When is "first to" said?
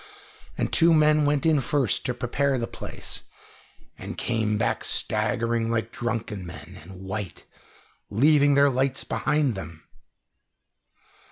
1.61-2.15